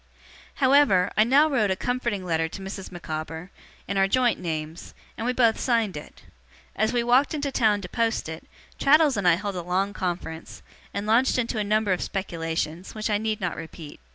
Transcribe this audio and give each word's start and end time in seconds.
However, 0.55 1.11
I 1.15 1.23
now 1.23 1.47
wrote 1.47 1.69
a 1.69 1.75
comforting 1.75 2.25
letter 2.25 2.49
to 2.49 2.61
Mrs. 2.63 2.91
Micawber, 2.91 3.51
in 3.87 3.97
our 3.97 4.07
joint 4.07 4.39
names, 4.39 4.95
and 5.15 5.27
we 5.27 5.31
both 5.31 5.59
signed 5.59 5.95
it. 5.95 6.23
As 6.75 6.91
we 6.91 7.03
walked 7.03 7.35
into 7.35 7.51
town 7.51 7.81
to 7.81 7.87
post 7.87 8.27
it, 8.27 8.45
Traddles 8.79 9.15
and 9.15 9.27
I 9.27 9.35
held 9.35 9.55
a 9.57 9.61
long 9.61 9.93
conference, 9.93 10.63
and 10.91 11.05
launched 11.05 11.37
into 11.37 11.59
a 11.59 11.63
number 11.63 11.93
of 11.93 12.01
speculations, 12.01 12.95
which 12.95 13.11
I 13.11 13.19
need 13.19 13.39
not 13.39 13.55
repeat. 13.55 13.99